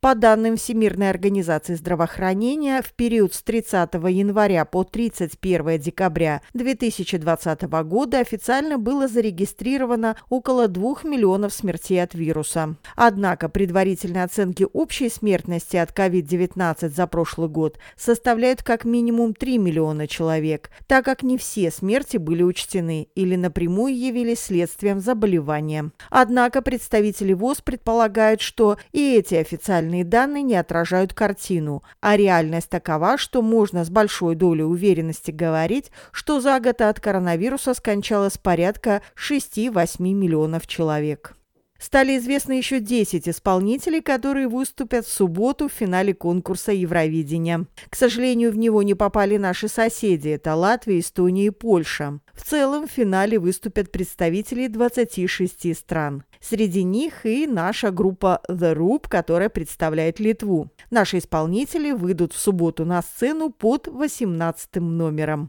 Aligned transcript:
По 0.00 0.14
данным 0.14 0.56
Всемирной 0.56 1.10
организации 1.10 1.74
здравоохранения, 1.74 2.82
в 2.82 2.92
период 2.92 3.34
с 3.34 3.42
30 3.42 3.94
января 3.94 4.64
по 4.64 4.84
31 4.84 5.80
декабря 5.80 6.40
2020 6.54 7.62
года 7.62 8.20
официально 8.20 8.78
было 8.78 9.08
зарегистрировано 9.08 10.16
около 10.28 10.68
2 10.68 10.98
миллионов 11.02 11.52
смертей 11.52 12.00
от 12.00 12.14
вируса. 12.14 12.76
Однако 12.94 13.48
предварительные 13.48 14.22
оценки 14.22 14.64
общей 14.72 15.08
смертности 15.08 15.76
от 15.76 15.90
COVID-19 15.90 16.90
за 16.90 17.06
прошлый 17.08 17.48
год 17.48 17.80
составляют 17.96 18.62
как 18.62 18.84
минимум 18.84 19.34
3 19.34 19.58
миллиона 19.58 20.06
человек, 20.06 20.70
так 20.86 21.04
как 21.04 21.24
не 21.24 21.36
все 21.36 21.72
смерти 21.72 22.18
были 22.18 22.44
учтены 22.44 23.08
или 23.16 23.34
напрямую 23.34 23.98
явились 23.98 24.44
следствием 24.44 25.00
заболевания. 25.00 25.90
Однако 26.08 26.62
представители 26.62 27.32
ВОЗ 27.32 27.62
предполагают, 27.62 28.40
что 28.40 28.76
и 28.92 29.16
эти 29.16 29.34
официальные 29.34 29.87
официальные 29.88 30.04
данные 30.04 30.42
не 30.42 30.56
отражают 30.56 31.14
картину, 31.14 31.82
а 32.00 32.16
реальность 32.16 32.68
такова, 32.68 33.16
что 33.16 33.42
можно 33.42 33.84
с 33.84 33.90
большой 33.90 34.34
долей 34.34 34.64
уверенности 34.64 35.30
говорить, 35.30 35.90
что 36.12 36.40
за 36.40 36.60
год 36.60 36.80
от 36.82 37.00
коронавируса 37.00 37.74
скончалось 37.74 38.36
порядка 38.38 39.02
6-8 39.16 40.00
миллионов 40.00 40.66
человек. 40.66 41.37
Стали 41.80 42.18
известны 42.18 42.52
еще 42.52 42.80
10 42.80 43.28
исполнителей, 43.28 44.02
которые 44.02 44.48
выступят 44.48 45.06
в 45.06 45.12
субботу 45.12 45.68
в 45.68 45.72
финале 45.72 46.12
конкурса 46.12 46.72
Евровидения. 46.72 47.66
К 47.88 47.94
сожалению, 47.94 48.50
в 48.50 48.58
него 48.58 48.82
не 48.82 48.94
попали 48.94 49.36
наши 49.36 49.68
соседи– 49.68 50.28
это 50.30 50.56
Латвия, 50.56 50.98
Эстония 50.98 51.46
и 51.46 51.50
Польша. 51.50 52.18
В 52.34 52.42
целом 52.42 52.88
в 52.88 52.90
финале 52.90 53.38
выступят 53.38 53.92
представители 53.92 54.66
26 54.66 55.76
стран. 55.76 56.24
Среди 56.40 56.82
них 56.82 57.24
и 57.24 57.46
наша 57.46 57.92
группа 57.92 58.42
The 58.50 58.74
Roop, 58.74 59.06
которая 59.08 59.48
представляет 59.48 60.18
Литву. 60.18 60.70
Наши 60.90 61.18
исполнители 61.18 61.92
выйдут 61.92 62.32
в 62.32 62.38
субботу 62.38 62.84
на 62.84 63.02
сцену 63.02 63.50
под 63.50 63.86
18 63.86 64.76
номером. 64.76 65.48